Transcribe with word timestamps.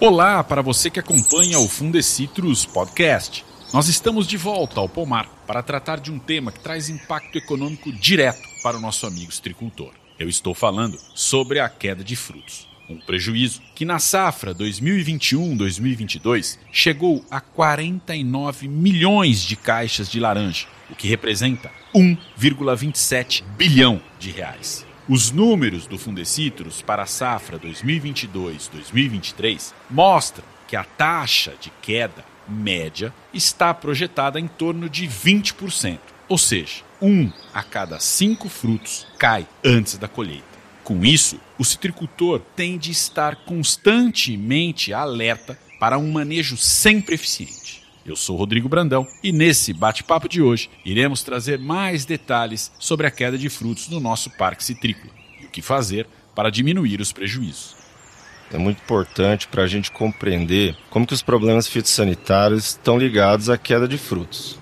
Olá 0.00 0.44
para 0.44 0.62
você 0.62 0.90
que 0.90 1.00
acompanha 1.00 1.58
o 1.58 1.68
Fundecitrus 1.68 2.64
Podcast. 2.64 3.44
Nós 3.74 3.88
estamos 3.88 4.28
de 4.28 4.36
volta 4.36 4.78
ao 4.78 4.88
pomar 4.88 5.28
para 5.44 5.60
tratar 5.60 5.98
de 5.98 6.12
um 6.12 6.20
tema 6.20 6.52
que 6.52 6.60
traz 6.60 6.88
impacto 6.88 7.36
econômico 7.36 7.90
direto 7.90 8.38
para 8.62 8.76
o 8.76 8.80
nosso 8.80 9.08
amigo 9.08 9.28
estricultor. 9.28 9.90
Eu 10.16 10.28
estou 10.28 10.54
falando 10.54 10.96
sobre 11.16 11.58
a 11.58 11.68
queda 11.68 12.04
de 12.04 12.14
frutos. 12.14 12.68
Um 12.88 13.00
prejuízo 13.00 13.60
que 13.74 13.84
na 13.84 13.98
safra 13.98 14.54
2021-2022 14.54 16.60
chegou 16.70 17.24
a 17.28 17.40
49 17.40 18.68
milhões 18.68 19.42
de 19.42 19.56
caixas 19.56 20.08
de 20.08 20.20
laranja, 20.20 20.68
o 20.88 20.94
que 20.94 21.08
representa 21.08 21.72
1,27 21.92 23.42
bilhão 23.56 24.00
de 24.16 24.30
reais. 24.30 24.86
Os 25.08 25.30
números 25.30 25.86
do 25.86 25.96
Fundecitrus 25.96 26.82
para 26.82 27.04
a 27.04 27.06
safra 27.06 27.58
2022-2023 27.58 29.72
mostram 29.88 30.44
que 30.66 30.76
a 30.76 30.84
taxa 30.84 31.54
de 31.58 31.72
queda 31.80 32.22
média 32.46 33.14
está 33.32 33.72
projetada 33.72 34.38
em 34.38 34.46
torno 34.46 34.86
de 34.86 35.08
20%, 35.08 35.98
ou 36.28 36.36
seja, 36.36 36.82
um 37.00 37.32
a 37.54 37.62
cada 37.62 37.98
cinco 37.98 38.50
frutos 38.50 39.06
cai 39.18 39.48
antes 39.64 39.96
da 39.96 40.08
colheita. 40.08 40.44
Com 40.84 41.02
isso, 41.02 41.40
o 41.58 41.64
citricultor 41.64 42.42
tem 42.54 42.76
de 42.76 42.90
estar 42.90 43.34
constantemente 43.46 44.92
alerta 44.92 45.58
para 45.80 45.96
um 45.96 46.12
manejo 46.12 46.58
sempre 46.58 47.14
eficiente. 47.14 47.87
Eu 48.08 48.16
sou 48.16 48.36
Rodrigo 48.36 48.70
Brandão 48.70 49.06
e 49.22 49.30
nesse 49.30 49.74
bate-papo 49.74 50.30
de 50.30 50.40
hoje 50.40 50.70
iremos 50.82 51.22
trazer 51.22 51.58
mais 51.58 52.06
detalhes 52.06 52.72
sobre 52.78 53.06
a 53.06 53.10
queda 53.10 53.36
de 53.36 53.50
frutos 53.50 53.90
no 53.90 54.00
nosso 54.00 54.30
parque 54.30 54.64
citrícola 54.64 55.12
e 55.38 55.44
o 55.44 55.50
que 55.50 55.60
fazer 55.60 56.06
para 56.34 56.48
diminuir 56.48 57.02
os 57.02 57.12
prejuízos. 57.12 57.76
É 58.50 58.56
muito 58.56 58.80
importante 58.82 59.46
para 59.46 59.64
a 59.64 59.66
gente 59.66 59.92
compreender 59.92 60.74
como 60.88 61.06
que 61.06 61.12
os 61.12 61.20
problemas 61.20 61.68
fitossanitários 61.68 62.68
estão 62.68 62.96
ligados 62.96 63.50
à 63.50 63.58
queda 63.58 63.86
de 63.86 63.98
frutos. 63.98 64.58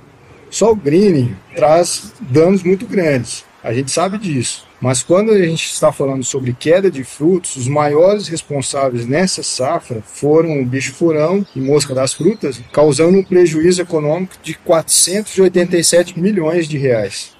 Só 0.51 0.73
o 0.73 0.77
greening 0.77 1.37
traz 1.55 2.15
danos 2.19 2.65
muito 2.65 2.85
grandes. 2.85 3.45
A 3.63 3.73
gente 3.73 3.93
sabe 3.93 4.19
disso. 4.19 4.66
Mas 4.81 5.03
quando 5.03 5.33
a 5.33 5.43
gente 5.43 5.67
está 5.67 5.91
falando 5.91 6.23
sobre 6.23 6.53
queda 6.53 6.91
de 6.91 7.03
frutos, 7.03 7.57
os 7.57 7.67
maiores 7.67 8.29
responsáveis 8.29 9.07
nessa 9.07 9.43
safra 9.43 10.03
foram 10.03 10.61
o 10.61 10.67
bicho-furão 10.67 11.47
e 11.55 11.61
mosca 11.61 11.95
das 11.95 12.13
frutas, 12.13 12.61
causando 12.73 13.19
um 13.19 13.25
prejuízo 13.25 13.81
econômico 13.81 14.35
de 14.43 14.55
487 14.55 16.19
milhões 16.19 16.69
de 16.69 16.77
reais. 16.77 17.35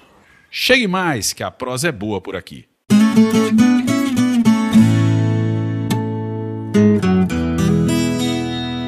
Chegue 0.49 0.87
mais, 0.87 1.33
que 1.33 1.43
a 1.43 1.51
prosa 1.51 1.89
é 1.89 1.91
boa 1.91 2.19
por 2.19 2.35
aqui. 2.35 2.65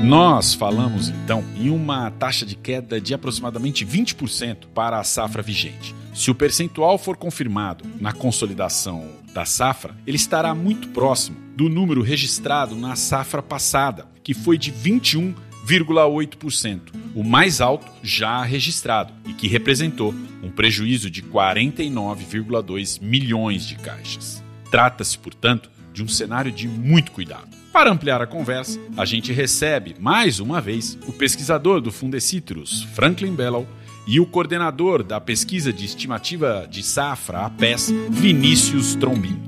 Nós 0.03 0.55
falamos 0.55 1.09
então 1.09 1.43
em 1.55 1.69
uma 1.69 2.09
taxa 2.09 2.43
de 2.43 2.55
queda 2.55 2.99
de 2.99 3.13
aproximadamente 3.13 3.85
20% 3.85 4.65
para 4.73 4.97
a 4.97 5.03
safra 5.03 5.43
vigente. 5.43 5.93
Se 6.19 6.29
o 6.29 6.35
percentual 6.35 6.97
for 6.97 7.15
confirmado 7.15 7.85
na 7.97 8.11
consolidação 8.11 9.07
da 9.33 9.45
safra, 9.45 9.95
ele 10.05 10.17
estará 10.17 10.53
muito 10.53 10.89
próximo 10.89 11.37
do 11.55 11.69
número 11.69 12.01
registrado 12.01 12.75
na 12.75 12.97
safra 12.97 13.41
passada, 13.41 14.05
que 14.21 14.33
foi 14.33 14.57
de 14.57 14.69
21,8%, 14.69 16.91
o 17.15 17.23
mais 17.23 17.61
alto 17.61 17.89
já 18.03 18.43
registrado 18.43 19.13
e 19.25 19.33
que 19.33 19.47
representou 19.47 20.13
um 20.43 20.51
prejuízo 20.51 21.09
de 21.09 21.23
49,2 21.23 23.01
milhões 23.01 23.65
de 23.65 23.75
caixas. 23.75 24.43
Trata-se, 24.69 25.17
portanto, 25.17 25.71
de 25.93 26.03
um 26.03 26.07
cenário 26.09 26.51
de 26.51 26.67
muito 26.67 27.13
cuidado. 27.13 27.47
Para 27.71 27.91
ampliar 27.91 28.21
a 28.21 28.27
conversa, 28.27 28.77
a 28.97 29.05
gente 29.05 29.31
recebe, 29.31 29.95
mais 29.97 30.41
uma 30.41 30.59
vez, 30.59 30.99
o 31.07 31.13
pesquisador 31.13 31.79
do 31.79 31.93
Fundecitrus, 31.93 32.83
Franklin 32.93 33.35
Bellow, 33.35 33.65
e 34.09 34.19
o 34.19 34.25
coordenador 34.25 35.03
da 35.03 35.21
pesquisa 35.21 35.71
de 35.71 35.85
estimativa 35.85 36.67
de 36.67 36.81
safra, 36.81 37.41
a 37.41 37.49
PES, 37.51 37.93
Vinícius 38.09 38.95
Trombin. 38.95 39.39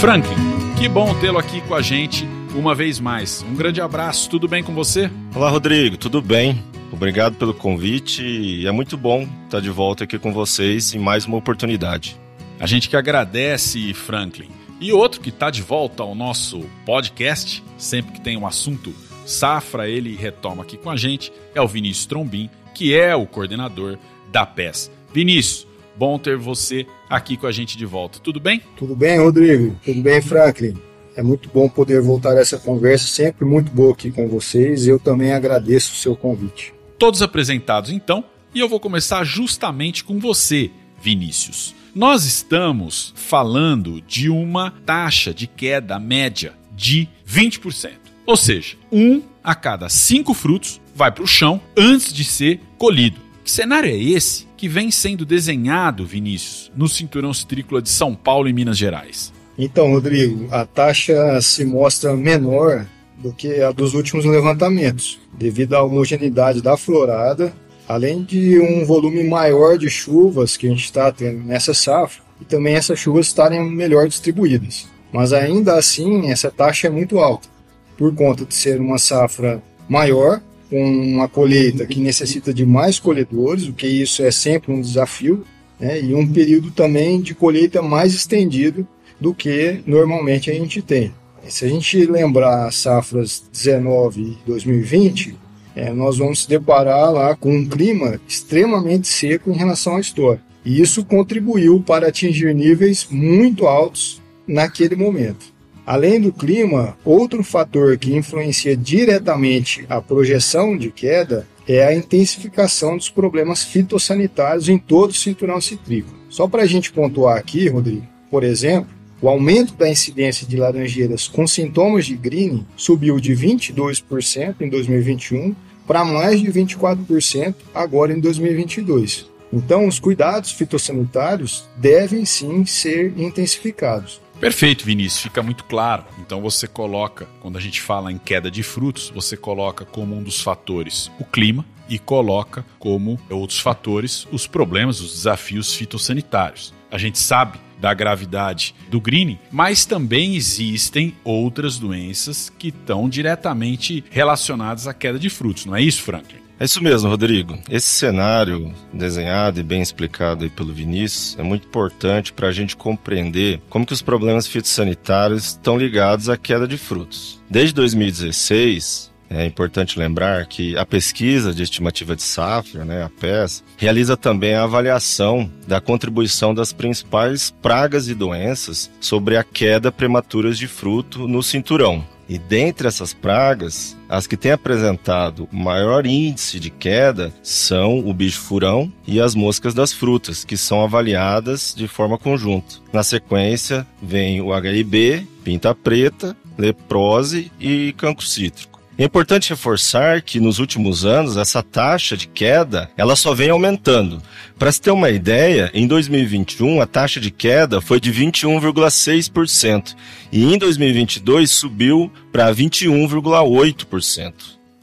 Franklin, 0.00 0.34
que 0.80 0.88
bom 0.88 1.14
tê-lo 1.20 1.38
aqui 1.38 1.60
com 1.60 1.76
a 1.76 1.80
gente 1.80 2.26
uma 2.56 2.74
vez 2.74 2.98
mais. 2.98 3.40
Um 3.42 3.54
grande 3.54 3.80
abraço, 3.80 4.28
tudo 4.28 4.48
bem 4.48 4.64
com 4.64 4.74
você? 4.74 5.08
Olá, 5.32 5.48
Rodrigo, 5.48 5.96
tudo 5.96 6.20
bem? 6.20 6.60
Obrigado 6.90 7.36
pelo 7.36 7.54
convite 7.54 8.20
e 8.20 8.66
é 8.66 8.72
muito 8.72 8.96
bom 8.96 9.28
estar 9.44 9.60
de 9.60 9.70
volta 9.70 10.02
aqui 10.02 10.18
com 10.18 10.32
vocês 10.32 10.92
em 10.92 10.98
mais 10.98 11.24
uma 11.24 11.36
oportunidade. 11.36 12.18
A 12.58 12.66
gente 12.66 12.88
que 12.88 12.96
agradece, 12.96 13.94
Franklin. 13.94 14.57
E 14.80 14.92
outro 14.92 15.20
que 15.20 15.30
está 15.30 15.50
de 15.50 15.60
volta 15.60 16.04
ao 16.04 16.14
nosso 16.14 16.60
podcast, 16.86 17.64
sempre 17.76 18.12
que 18.12 18.20
tem 18.20 18.36
um 18.36 18.46
assunto 18.46 18.94
safra, 19.26 19.88
ele 19.88 20.14
retoma 20.14 20.62
aqui 20.62 20.76
com 20.76 20.88
a 20.88 20.96
gente, 20.96 21.32
é 21.52 21.60
o 21.60 21.66
Vinícius 21.66 22.06
Trombin, 22.06 22.48
que 22.74 22.94
é 22.94 23.14
o 23.14 23.26
coordenador 23.26 23.98
da 24.30 24.46
PES. 24.46 24.90
Vinícius, 25.12 25.66
bom 25.96 26.16
ter 26.16 26.36
você 26.36 26.86
aqui 27.10 27.36
com 27.36 27.48
a 27.48 27.52
gente 27.52 27.76
de 27.76 27.84
volta. 27.84 28.20
Tudo 28.20 28.38
bem? 28.38 28.62
Tudo 28.76 28.94
bem, 28.94 29.18
Rodrigo? 29.18 29.76
Tudo 29.84 30.00
bem, 30.00 30.22
Franklin? 30.22 30.76
É 31.16 31.22
muito 31.24 31.50
bom 31.52 31.68
poder 31.68 32.00
voltar 32.00 32.36
a 32.36 32.40
essa 32.40 32.56
conversa, 32.56 33.08
sempre 33.08 33.44
muito 33.44 33.72
boa 33.72 33.92
aqui 33.92 34.12
com 34.12 34.28
vocês. 34.28 34.86
Eu 34.86 35.00
também 35.00 35.32
agradeço 35.32 35.92
o 35.92 35.96
seu 35.96 36.14
convite. 36.14 36.72
Todos 36.96 37.20
apresentados 37.20 37.90
então, 37.90 38.22
e 38.54 38.60
eu 38.60 38.68
vou 38.68 38.78
começar 38.78 39.24
justamente 39.24 40.04
com 40.04 40.20
você, 40.20 40.70
Vinícius. 41.02 41.74
Nós 41.98 42.24
estamos 42.24 43.12
falando 43.16 44.00
de 44.00 44.30
uma 44.30 44.70
taxa 44.86 45.34
de 45.34 45.48
queda 45.48 45.98
média 45.98 46.52
de 46.76 47.08
20%. 47.28 47.90
Ou 48.24 48.36
seja, 48.36 48.76
um 48.92 49.20
a 49.42 49.52
cada 49.52 49.88
cinco 49.88 50.32
frutos 50.32 50.80
vai 50.94 51.10
para 51.10 51.24
o 51.24 51.26
chão 51.26 51.60
antes 51.76 52.12
de 52.12 52.22
ser 52.22 52.60
colhido. 52.78 53.16
Que 53.42 53.50
cenário 53.50 53.90
é 53.90 53.96
esse 53.96 54.46
que 54.56 54.68
vem 54.68 54.92
sendo 54.92 55.26
desenhado, 55.26 56.06
Vinícius, 56.06 56.70
no 56.76 56.88
cinturão 56.88 57.34
citrícola 57.34 57.82
de 57.82 57.88
São 57.88 58.14
Paulo 58.14 58.48
e 58.48 58.52
Minas 58.52 58.78
Gerais? 58.78 59.32
Então, 59.58 59.90
Rodrigo, 59.90 60.46
a 60.52 60.64
taxa 60.64 61.40
se 61.40 61.64
mostra 61.64 62.16
menor 62.16 62.86
do 63.16 63.32
que 63.32 63.60
a 63.60 63.72
dos 63.72 63.94
últimos 63.94 64.24
levantamentos, 64.24 65.18
devido 65.36 65.74
à 65.74 65.82
homogeneidade 65.82 66.62
da 66.62 66.76
florada, 66.76 67.52
além 67.88 68.22
de 68.22 68.60
um 68.60 68.84
volume 68.84 69.24
maior 69.24 69.78
de 69.78 69.88
chuvas 69.88 70.58
que 70.58 70.66
a 70.66 70.70
gente 70.70 70.84
está 70.84 71.10
tendo 71.10 71.42
nessa 71.42 71.72
safra, 71.72 72.22
e 72.40 72.44
também 72.44 72.74
essas 72.74 72.98
chuvas 72.98 73.26
estarem 73.26 73.64
melhor 73.68 74.06
distribuídas. 74.06 74.86
Mas 75.10 75.32
ainda 75.32 75.74
assim, 75.74 76.30
essa 76.30 76.50
taxa 76.50 76.86
é 76.86 76.90
muito 76.90 77.18
alta, 77.18 77.48
por 77.96 78.14
conta 78.14 78.44
de 78.44 78.54
ser 78.54 78.78
uma 78.78 78.98
safra 78.98 79.62
maior, 79.88 80.40
com 80.68 80.84
uma 80.84 81.28
colheita 81.28 81.86
que 81.86 81.98
necessita 81.98 82.52
de 82.52 82.66
mais 82.66 82.98
colhedores, 82.98 83.66
o 83.66 83.72
que 83.72 83.86
isso 83.86 84.22
é 84.22 84.30
sempre 84.30 84.70
um 84.70 84.82
desafio, 84.82 85.42
né? 85.80 85.98
e 85.98 86.14
um 86.14 86.30
período 86.30 86.70
também 86.70 87.20
de 87.22 87.34
colheita 87.34 87.80
mais 87.80 88.12
estendido 88.12 88.86
do 89.18 89.32
que 89.32 89.80
normalmente 89.86 90.50
a 90.50 90.54
gente 90.54 90.82
tem. 90.82 91.12
Se 91.48 91.64
a 91.64 91.68
gente 91.68 92.04
lembrar 92.04 92.66
as 92.66 92.76
safras 92.76 93.42
19 93.50 94.20
e 94.20 94.38
2020, 94.46 95.34
é, 95.78 95.92
nós 95.92 96.18
vamos 96.18 96.42
se 96.42 96.48
deparar 96.48 97.12
lá 97.12 97.36
com 97.36 97.54
um 97.54 97.64
clima 97.64 98.20
extremamente 98.26 99.06
seco 99.06 99.50
em 99.50 99.54
relação 99.54 99.94
à 99.94 100.00
história. 100.00 100.42
E 100.64 100.80
isso 100.80 101.04
contribuiu 101.04 101.80
para 101.80 102.08
atingir 102.08 102.52
níveis 102.52 103.06
muito 103.08 103.66
altos 103.66 104.20
naquele 104.46 104.96
momento. 104.96 105.46
Além 105.86 106.20
do 106.20 106.32
clima, 106.32 106.98
outro 107.04 107.44
fator 107.44 107.96
que 107.96 108.14
influencia 108.14 108.76
diretamente 108.76 109.86
a 109.88 110.02
projeção 110.02 110.76
de 110.76 110.90
queda 110.90 111.46
é 111.66 111.84
a 111.84 111.94
intensificação 111.94 112.96
dos 112.96 113.08
problemas 113.08 113.62
fitossanitários 113.62 114.68
em 114.68 114.78
todo 114.78 115.10
o 115.10 115.14
cinturão 115.14 115.60
citrícola. 115.60 116.18
Só 116.28 116.48
para 116.48 116.64
a 116.64 116.66
gente 116.66 116.92
pontuar 116.92 117.38
aqui, 117.38 117.68
Rodrigo, 117.68 118.06
por 118.30 118.42
exemplo, 118.42 118.90
o 119.22 119.28
aumento 119.28 119.74
da 119.74 119.88
incidência 119.88 120.46
de 120.46 120.56
laranjeiras 120.56 121.26
com 121.26 121.46
sintomas 121.46 122.04
de 122.04 122.16
green 122.16 122.66
subiu 122.76 123.18
de 123.18 123.32
22% 123.32 124.56
em 124.60 124.68
2021 124.68 125.54
para 125.88 126.04
mais 126.04 126.40
de 126.40 126.52
24% 126.52 127.54
agora 127.74 128.12
em 128.12 128.20
2022. 128.20 129.26
Então, 129.50 129.88
os 129.88 129.98
cuidados 129.98 130.52
fitossanitários 130.52 131.66
devem 131.78 132.26
sim 132.26 132.66
ser 132.66 133.18
intensificados. 133.18 134.20
Perfeito, 134.38 134.84
Vinícius, 134.84 135.22
fica 135.22 135.42
muito 135.42 135.64
claro. 135.64 136.04
Então 136.20 136.40
você 136.40 136.68
coloca, 136.68 137.26
quando 137.40 137.58
a 137.58 137.60
gente 137.60 137.80
fala 137.80 138.12
em 138.12 138.18
queda 138.18 138.50
de 138.50 138.62
frutos, 138.62 139.10
você 139.12 139.36
coloca 139.36 139.84
como 139.84 140.14
um 140.14 140.22
dos 140.22 140.40
fatores 140.40 141.10
o 141.18 141.24
clima 141.24 141.64
e 141.88 141.98
coloca 141.98 142.64
como 142.78 143.18
outros 143.28 143.58
fatores 143.58 144.28
os 144.30 144.46
problemas, 144.46 145.00
os 145.00 145.12
desafios 145.12 145.74
fitossanitários. 145.74 146.72
A 146.88 146.98
gente 146.98 147.18
sabe 147.18 147.58
da 147.80 147.94
gravidade 147.94 148.74
do 148.90 149.00
greening, 149.00 149.38
mas 149.50 149.84
também 149.84 150.36
existem 150.36 151.14
outras 151.24 151.78
doenças 151.78 152.52
que 152.58 152.68
estão 152.68 153.08
diretamente 153.08 154.04
relacionadas 154.10 154.86
à 154.86 154.94
queda 154.94 155.18
de 155.18 155.30
frutos, 155.30 155.66
não 155.66 155.76
é 155.76 155.82
isso, 155.82 156.02
Franklin? 156.02 156.48
É 156.60 156.64
isso 156.64 156.82
mesmo, 156.82 157.08
Rodrigo. 157.08 157.56
Esse 157.70 157.86
cenário 157.86 158.74
desenhado 158.92 159.60
e 159.60 159.62
bem 159.62 159.80
explicado 159.80 160.50
pelo 160.50 160.72
Vinícius 160.72 161.38
é 161.38 161.42
muito 161.42 161.68
importante 161.68 162.32
para 162.32 162.48
a 162.48 162.52
gente 162.52 162.76
compreender 162.76 163.60
como 163.70 163.86
que 163.86 163.92
os 163.92 164.02
problemas 164.02 164.48
fitossanitários 164.48 165.50
estão 165.50 165.78
ligados 165.78 166.28
à 166.28 166.36
queda 166.36 166.66
de 166.66 166.76
frutos. 166.76 167.40
Desde 167.48 167.72
2016, 167.74 169.07
é 169.30 169.44
importante 169.44 169.98
lembrar 169.98 170.46
que 170.46 170.76
a 170.76 170.86
pesquisa 170.86 171.52
de 171.52 171.62
estimativa 171.62 172.16
de 172.16 172.22
safra, 172.22 172.84
né, 172.84 173.02
a 173.02 173.10
PES, 173.10 173.62
realiza 173.76 174.16
também 174.16 174.54
a 174.54 174.64
avaliação 174.64 175.50
da 175.66 175.80
contribuição 175.80 176.54
das 176.54 176.72
principais 176.72 177.50
pragas 177.62 178.08
e 178.08 178.14
doenças 178.14 178.90
sobre 179.00 179.36
a 179.36 179.44
queda 179.44 179.92
prematura 179.92 180.52
de 180.52 180.66
fruto 180.66 181.28
no 181.28 181.42
cinturão. 181.42 182.04
E 182.28 182.36
dentre 182.36 182.86
essas 182.86 183.14
pragas, 183.14 183.96
as 184.06 184.26
que 184.26 184.36
têm 184.36 184.52
apresentado 184.52 185.48
maior 185.50 186.04
índice 186.04 186.60
de 186.60 186.68
queda 186.68 187.32
são 187.42 188.06
o 188.06 188.12
bicho 188.12 188.40
furão 188.40 188.92
e 189.06 189.18
as 189.18 189.34
moscas 189.34 189.72
das 189.72 189.94
frutas, 189.94 190.44
que 190.44 190.56
são 190.56 190.82
avaliadas 190.82 191.74
de 191.74 191.88
forma 191.88 192.18
conjunta. 192.18 192.76
Na 192.92 193.02
sequência, 193.02 193.86
vem 194.02 194.42
o 194.42 194.54
HIB, 194.54 195.26
pinta 195.42 195.74
preta, 195.74 196.36
leprose 196.58 197.50
e 197.58 197.94
cancro 197.96 198.26
cítrico. 198.26 198.77
É 198.98 199.04
importante 199.04 199.50
reforçar 199.50 200.20
que 200.22 200.40
nos 200.40 200.58
últimos 200.58 201.04
anos 201.04 201.36
essa 201.36 201.62
taxa 201.62 202.16
de 202.16 202.26
queda 202.26 202.90
ela 202.96 203.14
só 203.14 203.32
vem 203.32 203.48
aumentando. 203.48 204.20
Para 204.58 204.72
se 204.72 204.80
ter 204.80 204.90
uma 204.90 205.08
ideia, 205.08 205.70
em 205.72 205.86
2021 205.86 206.80
a 206.80 206.86
taxa 206.86 207.20
de 207.20 207.30
queda 207.30 207.80
foi 207.80 208.00
de 208.00 208.12
21,6% 208.12 209.94
e 210.32 210.52
em 210.52 210.58
2022 210.58 211.48
subiu 211.48 212.12
para 212.32 212.52
21,8%. 212.52 214.32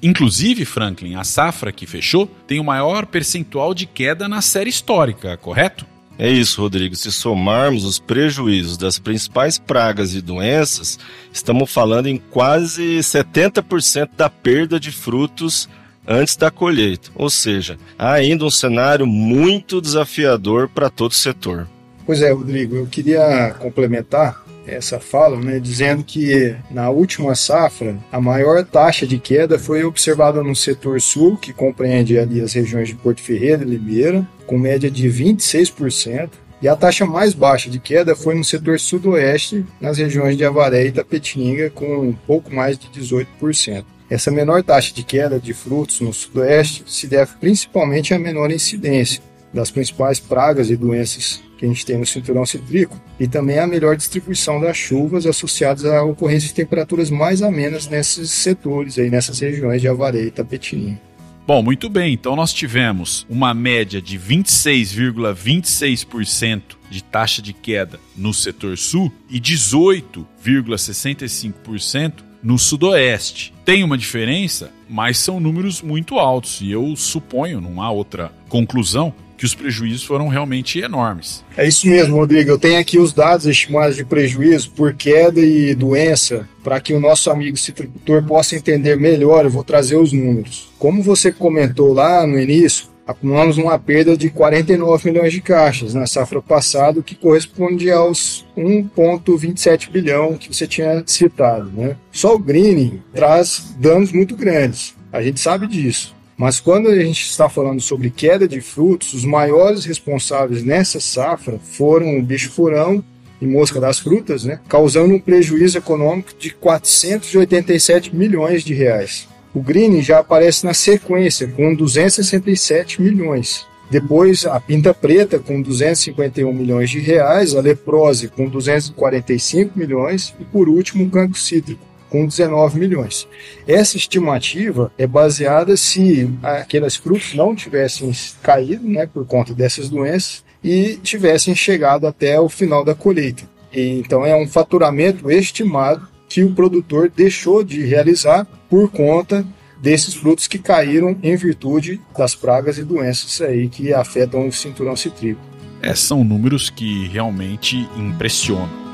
Inclusive, 0.01 0.63
Franklin, 0.63 1.15
a 1.15 1.25
safra 1.25 1.73
que 1.73 1.85
fechou 1.85 2.25
tem 2.47 2.57
o 2.57 2.63
maior 2.63 3.05
percentual 3.05 3.73
de 3.73 3.85
queda 3.85 4.29
na 4.29 4.41
série 4.41 4.69
histórica, 4.69 5.35
correto? 5.35 5.85
É 6.17 6.29
isso, 6.29 6.61
Rodrigo. 6.61 6.95
Se 6.95 7.11
somarmos 7.11 7.83
os 7.83 7.99
prejuízos 7.99 8.77
das 8.77 8.97
principais 8.97 9.57
pragas 9.57 10.13
e 10.13 10.21
doenças, 10.21 10.97
estamos 11.31 11.71
falando 11.71 12.07
em 12.07 12.17
quase 12.17 12.99
70% 12.99 14.09
da 14.15 14.29
perda 14.29 14.79
de 14.79 14.91
frutos 14.91 15.67
antes 16.07 16.37
da 16.37 16.49
colheita. 16.49 17.09
Ou 17.15 17.29
seja, 17.29 17.77
há 17.99 18.13
ainda 18.13 18.45
um 18.45 18.49
cenário 18.49 19.05
muito 19.05 19.81
desafiador 19.81 20.69
para 20.69 20.89
todo 20.89 21.11
o 21.11 21.15
setor. 21.15 21.67
Pois 22.05 22.21
é, 22.21 22.31
Rodrigo, 22.31 22.75
eu 22.75 22.85
queria 22.85 23.53
complementar 23.59 24.44
essa 24.67 24.99
fala, 24.99 25.39
né, 25.39 25.59
dizendo 25.59 26.03
que 26.03 26.55
na 26.71 26.89
última 26.89 27.35
safra 27.35 27.97
a 28.11 28.19
maior 28.19 28.63
taxa 28.63 29.05
de 29.05 29.17
queda 29.19 29.59
foi 29.59 29.83
observada 29.83 30.43
no 30.43 30.55
setor 30.55 30.99
sul, 30.99 31.37
que 31.37 31.53
compreende 31.53 32.17
ali 32.17 32.41
as 32.41 32.53
regiões 32.53 32.87
de 32.87 32.95
Porto 32.95 33.21
Ferreira 33.21 33.63
e 33.63 33.65
Limeira, 33.65 34.27
com 34.45 34.57
média 34.57 34.89
de 34.89 35.07
26%, 35.07 36.29
e 36.61 36.67
a 36.67 36.75
taxa 36.75 37.05
mais 37.05 37.33
baixa 37.33 37.69
de 37.69 37.79
queda 37.79 38.15
foi 38.15 38.33
no 38.33 38.43
setor 38.43 38.79
sudoeste, 38.79 39.65
nas 39.79 39.97
regiões 39.97 40.37
de 40.37 40.45
Avaré 40.45 40.85
e 40.85 40.91
Tapetinga, 40.91 41.69
com 41.69 41.99
um 41.99 42.13
pouco 42.13 42.53
mais 42.53 42.77
de 42.77 42.87
18%. 42.87 43.85
Essa 44.09 44.31
menor 44.31 44.63
taxa 44.63 44.93
de 44.93 45.03
queda 45.03 45.39
de 45.39 45.53
frutos 45.53 45.99
no 45.99 46.13
sudoeste 46.13 46.83
se 46.87 47.07
deve 47.07 47.33
principalmente 47.39 48.13
à 48.13 48.19
menor 48.19 48.51
incidência 48.51 49.21
das 49.55 49.71
principais 49.71 50.19
pragas 50.19 50.69
e 50.69 50.75
doenças 50.75 51.41
que 51.57 51.65
a 51.65 51.69
gente 51.69 51.85
tem 51.85 51.97
no 51.97 52.05
cinturão 52.05 52.45
citrícola 52.45 53.01
e 53.17 53.25
também 53.27 53.57
a 53.57 53.65
melhor 53.65 53.95
distribuição 53.95 54.59
das 54.59 54.75
chuvas 54.75 55.25
associadas 55.25 55.85
à 55.85 56.03
ocorrência 56.03 56.49
de 56.49 56.53
temperaturas 56.53 57.09
mais 57.09 57.41
amenas 57.41 57.87
nesses 57.87 58.29
setores 58.29 58.99
aí, 58.99 59.09
nessas 59.09 59.39
regiões 59.39 59.79
de 59.81 59.87
Avaré 59.87 60.23
e 60.23 60.31
Tapetininha. 60.31 60.99
Bom, 61.47 61.63
muito 61.63 61.89
bem. 61.89 62.13
Então 62.13 62.35
nós 62.35 62.51
tivemos 62.51 63.25
uma 63.29 63.53
média 63.53 64.01
de 64.01 64.19
26,26% 64.19 66.61
de 66.89 67.01
taxa 67.03 67.39
de 67.41 67.53
queda 67.53 67.97
no 68.15 68.33
setor 68.33 68.77
sul 68.77 69.11
e 69.29 69.39
18,65% 69.39 72.25
no 72.43 72.59
sudoeste. 72.59 73.53
Tem 73.63 73.81
uma 73.83 73.97
diferença, 73.97 74.69
mas 74.89 75.17
são 75.17 75.39
números 75.39 75.81
muito 75.81 76.19
altos 76.19 76.59
e 76.61 76.69
eu 76.71 76.93
suponho, 76.95 77.61
não 77.61 77.81
há 77.81 77.89
outra 77.89 78.31
conclusão, 78.49 79.13
que 79.37 79.45
os 79.45 79.53
prejuízos 79.53 80.03
foram 80.03 80.27
realmente 80.27 80.79
enormes. 80.79 81.43
É 81.57 81.67
isso 81.67 81.87
mesmo, 81.87 82.15
Rodrigo. 82.15 82.49
Eu 82.49 82.59
tenho 82.59 82.79
aqui 82.79 82.97
os 82.97 83.13
dados 83.13 83.45
estimados 83.45 83.95
de 83.95 84.05
prejuízo 84.05 84.71
por 84.71 84.93
queda 84.93 85.39
e 85.39 85.75
doença 85.75 86.47
para 86.63 86.79
que 86.79 86.93
o 86.93 86.99
nosso 86.99 87.29
amigo 87.29 87.57
citricultor 87.57 88.23
possa 88.23 88.55
entender 88.55 88.97
melhor. 88.97 89.45
Eu 89.45 89.51
vou 89.51 89.63
trazer 89.63 89.97
os 89.97 90.11
números. 90.11 90.69
Como 90.79 91.03
você 91.03 91.31
comentou 91.31 91.93
lá 91.93 92.25
no 92.25 92.39
início, 92.39 92.87
acumulamos 93.05 93.57
uma 93.57 93.77
perda 93.77 94.17
de 94.17 94.29
49 94.29 95.11
milhões 95.11 95.31
de 95.31 95.41
caixas 95.41 95.93
na 95.93 96.07
safra 96.07 96.41
passada, 96.41 97.03
que 97.03 97.15
corresponde 97.15 97.91
aos 97.91 98.45
1,27 98.57 99.91
bilhão 99.91 100.37
que 100.37 100.53
você 100.53 100.65
tinha 100.65 101.03
citado. 101.05 101.71
Né? 101.71 101.95
Só 102.11 102.35
o 102.35 102.39
greening 102.39 103.01
traz 103.13 103.75
danos 103.77 104.11
muito 104.11 104.35
grandes. 104.35 104.95
A 105.13 105.21
gente 105.21 105.39
sabe 105.39 105.67
disso. 105.67 106.15
Mas 106.37 106.59
quando 106.59 106.89
a 106.89 106.99
gente 106.99 107.21
está 107.21 107.47
falando 107.47 107.79
sobre 107.79 108.09
queda 108.09 108.47
de 108.47 108.59
frutos, 108.59 109.13
os 109.13 109.23
maiores 109.23 109.85
responsáveis 109.85 110.63
nessa 110.63 110.99
safra 110.99 111.57
foram 111.59 112.17
o 112.17 112.21
bicho 112.21 112.51
furão 112.51 113.03
e 113.41 113.47
mosca 113.47 113.79
das 113.79 113.99
frutas, 113.99 114.43
né, 114.43 114.59
causando 114.67 115.13
um 115.13 115.19
prejuízo 115.19 115.77
econômico 115.77 116.31
de 116.37 116.51
487 116.51 118.13
milhões 118.13 118.63
de 118.63 118.73
reais. 118.73 119.27
O 119.53 119.61
green 119.61 120.01
já 120.01 120.19
aparece 120.19 120.65
na 120.65 120.73
sequência 120.73 121.47
com 121.47 121.73
267 121.73 123.01
milhões. 123.01 123.65
Depois 123.89 124.45
a 124.45 124.59
pinta 124.59 124.93
preta 124.93 125.39
com 125.39 125.61
251 125.61 126.51
milhões 126.51 126.89
de 126.89 126.99
reais, 126.99 127.55
a 127.55 127.61
leprose 127.61 128.27
com 128.27 128.49
245 128.49 129.77
milhões 129.77 130.33
e 130.39 130.43
por 130.43 130.67
último 130.67 131.05
o 131.05 131.09
cancro 131.09 131.39
cítrico 131.39 131.94
com 132.09 132.25
19 132.25 132.79
milhões. 132.79 133.27
Essa 133.67 133.97
estimativa 133.97 134.91
é 134.97 135.05
baseada 135.05 135.75
se 135.75 136.29
aqueles 136.41 136.95
frutos 136.95 137.33
não 137.33 137.55
tivessem 137.55 138.11
caído 138.41 138.87
né, 138.87 139.05
por 139.05 139.25
conta 139.25 139.53
dessas 139.53 139.89
doenças 139.89 140.43
e 140.63 140.97
tivessem 141.03 141.55
chegado 141.55 142.07
até 142.07 142.39
o 142.39 142.49
final 142.49 142.83
da 142.83 142.95
colheita. 142.95 143.43
Então 143.71 144.25
é 144.25 144.35
um 144.35 144.47
faturamento 144.47 145.29
estimado 145.29 146.07
que 146.29 146.43
o 146.43 146.53
produtor 146.53 147.11
deixou 147.13 147.63
de 147.63 147.85
realizar 147.85 148.47
por 148.69 148.89
conta 148.89 149.45
desses 149.81 150.13
frutos 150.13 150.47
que 150.47 150.57
caíram 150.57 151.17
em 151.21 151.35
virtude 151.35 152.01
das 152.17 152.33
pragas 152.33 152.77
e 152.77 152.83
doenças 152.83 153.41
aí 153.41 153.67
que 153.67 153.93
afetam 153.93 154.47
o 154.47 154.51
cinturão 154.51 154.95
citrícola. 154.95 155.45
É, 155.81 155.93
são 155.93 156.23
números 156.23 156.69
que 156.69 157.07
realmente 157.07 157.87
impressionam. 157.95 158.84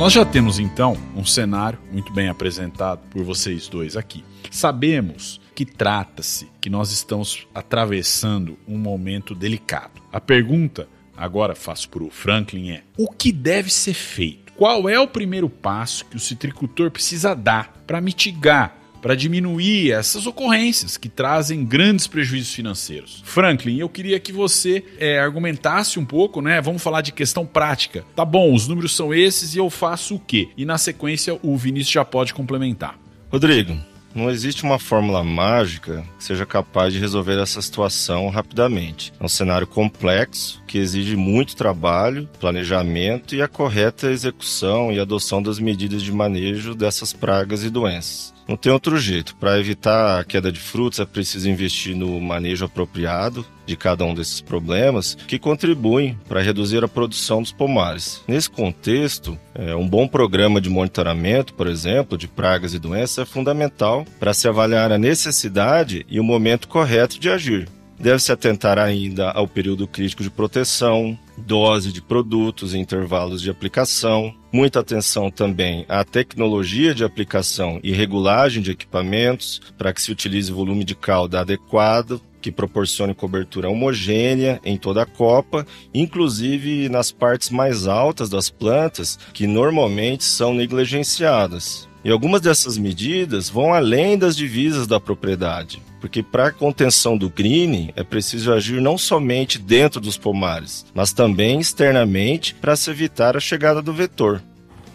Nós 0.00 0.14
já 0.14 0.24
temos 0.24 0.58
então 0.58 0.96
um 1.14 1.26
cenário 1.26 1.78
muito 1.92 2.10
bem 2.10 2.30
apresentado 2.30 3.06
por 3.10 3.22
vocês 3.22 3.68
dois 3.68 3.98
aqui. 3.98 4.24
Sabemos 4.50 5.38
que 5.54 5.66
trata-se 5.66 6.48
que 6.58 6.70
nós 6.70 6.90
estamos 6.90 7.46
atravessando 7.54 8.56
um 8.66 8.78
momento 8.78 9.34
delicado. 9.34 10.00
A 10.10 10.18
pergunta, 10.18 10.88
agora 11.14 11.54
faço 11.54 11.90
para 11.90 12.02
o 12.02 12.08
Franklin, 12.08 12.70
é: 12.70 12.82
o 12.96 13.10
que 13.10 13.30
deve 13.30 13.70
ser 13.70 13.92
feito? 13.92 14.54
Qual 14.54 14.88
é 14.88 14.98
o 14.98 15.06
primeiro 15.06 15.50
passo 15.50 16.06
que 16.06 16.16
o 16.16 16.20
citricultor 16.20 16.90
precisa 16.90 17.34
dar 17.34 17.70
para 17.86 18.00
mitigar 18.00 18.79
para 19.00 19.14
diminuir 19.14 19.92
essas 19.92 20.26
ocorrências 20.26 20.96
que 20.96 21.08
trazem 21.08 21.64
grandes 21.64 22.06
prejuízos 22.06 22.52
financeiros. 22.52 23.22
Franklin, 23.24 23.78
eu 23.78 23.88
queria 23.88 24.20
que 24.20 24.32
você 24.32 24.84
é, 24.98 25.18
argumentasse 25.18 25.98
um 25.98 26.04
pouco, 26.04 26.40
né? 26.40 26.60
Vamos 26.60 26.82
falar 26.82 27.00
de 27.00 27.12
questão 27.12 27.46
prática. 27.46 28.04
Tá 28.14 28.24
bom, 28.24 28.54
os 28.54 28.68
números 28.68 28.94
são 28.94 29.12
esses 29.12 29.54
e 29.54 29.58
eu 29.58 29.70
faço 29.70 30.16
o 30.16 30.20
quê? 30.20 30.48
E 30.56 30.64
na 30.64 30.78
sequência 30.78 31.38
o 31.42 31.56
Vinícius 31.56 31.92
já 31.92 32.04
pode 32.04 32.34
complementar. 32.34 32.98
Rodrigo, 33.30 33.76
não 34.14 34.30
existe 34.30 34.64
uma 34.64 34.78
fórmula 34.78 35.22
mágica 35.22 36.04
que 36.18 36.24
seja 36.24 36.44
capaz 36.44 36.92
de 36.92 36.98
resolver 36.98 37.40
essa 37.40 37.62
situação 37.62 38.28
rapidamente. 38.28 39.12
É 39.18 39.24
um 39.24 39.28
cenário 39.28 39.66
complexo 39.66 40.62
que 40.66 40.78
exige 40.78 41.16
muito 41.16 41.56
trabalho, 41.56 42.28
planejamento 42.38 43.34
e 43.34 43.42
a 43.42 43.48
correta 43.48 44.10
execução 44.10 44.92
e 44.92 44.98
adoção 44.98 45.42
das 45.42 45.58
medidas 45.58 46.02
de 46.02 46.12
manejo 46.12 46.74
dessas 46.74 47.12
pragas 47.12 47.62
e 47.62 47.70
doenças. 47.70 48.34
Não 48.48 48.56
tem 48.56 48.72
outro 48.72 48.98
jeito. 48.98 49.36
Para 49.36 49.60
evitar 49.60 50.18
a 50.18 50.24
queda 50.24 50.50
de 50.50 50.58
frutos, 50.58 50.98
é 50.98 51.04
preciso 51.04 51.48
investir 51.48 51.94
no 51.94 52.20
manejo 52.20 52.64
apropriado 52.64 53.46
de 53.70 53.76
cada 53.76 54.04
um 54.04 54.12
desses 54.12 54.40
problemas 54.40 55.14
que 55.14 55.38
contribuem 55.38 56.18
para 56.28 56.42
reduzir 56.42 56.82
a 56.82 56.88
produção 56.88 57.40
dos 57.40 57.52
pomares. 57.52 58.20
Nesse 58.26 58.50
contexto, 58.50 59.38
é, 59.54 59.74
um 59.76 59.88
bom 59.88 60.08
programa 60.08 60.60
de 60.60 60.68
monitoramento, 60.68 61.54
por 61.54 61.68
exemplo, 61.68 62.18
de 62.18 62.26
pragas 62.26 62.74
e 62.74 62.78
doenças 62.78 63.18
é 63.18 63.24
fundamental 63.24 64.04
para 64.18 64.34
se 64.34 64.48
avaliar 64.48 64.90
a 64.90 64.98
necessidade 64.98 66.04
e 66.08 66.18
o 66.18 66.24
momento 66.24 66.66
correto 66.66 67.18
de 67.18 67.30
agir. 67.30 67.68
deve-se 67.98 68.32
atentar 68.32 68.78
ainda 68.78 69.30
ao 69.30 69.46
período 69.46 69.86
crítico 69.86 70.22
de 70.22 70.30
proteção, 70.30 71.18
dose 71.36 71.92
de 71.92 72.00
produtos 72.00 72.72
e 72.72 72.78
intervalos 72.78 73.42
de 73.42 73.50
aplicação, 73.50 74.34
muita 74.50 74.80
atenção 74.80 75.30
também 75.30 75.84
à 75.86 76.02
tecnologia 76.02 76.94
de 76.94 77.04
aplicação 77.04 77.78
e 77.82 77.92
regulagem 77.92 78.62
de 78.62 78.70
equipamentos 78.70 79.60
para 79.76 79.92
que 79.92 80.00
se 80.00 80.10
utilize 80.10 80.50
volume 80.50 80.82
de 80.82 80.94
calda 80.94 81.40
adequado, 81.40 82.20
que 82.40 82.50
proporcione 82.50 83.14
cobertura 83.14 83.68
homogênea 83.68 84.60
em 84.64 84.76
toda 84.76 85.02
a 85.02 85.06
copa, 85.06 85.66
inclusive 85.92 86.88
nas 86.88 87.12
partes 87.12 87.50
mais 87.50 87.86
altas 87.86 88.28
das 88.30 88.50
plantas, 88.50 89.18
que 89.32 89.46
normalmente 89.46 90.24
são 90.24 90.54
negligenciadas. 90.54 91.88
E 92.02 92.10
algumas 92.10 92.40
dessas 92.40 92.78
medidas 92.78 93.50
vão 93.50 93.74
além 93.74 94.16
das 94.16 94.34
divisas 94.34 94.86
da 94.86 94.98
propriedade, 94.98 95.82
porque 96.00 96.22
para 96.22 96.46
a 96.46 96.52
contenção 96.52 97.16
do 97.16 97.28
greening 97.28 97.92
é 97.94 98.02
preciso 98.02 98.52
agir 98.52 98.80
não 98.80 98.96
somente 98.96 99.58
dentro 99.58 100.00
dos 100.00 100.16
pomares, 100.16 100.86
mas 100.94 101.12
também 101.12 101.60
externamente 101.60 102.54
para 102.54 102.74
se 102.74 102.90
evitar 102.90 103.36
a 103.36 103.40
chegada 103.40 103.82
do 103.82 103.92
vetor. 103.92 104.42